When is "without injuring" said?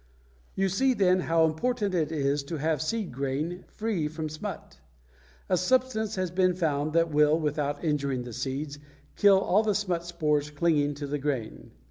7.39-8.23